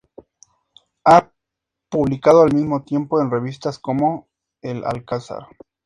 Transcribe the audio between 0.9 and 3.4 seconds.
Ha publicado al mismo tiempo en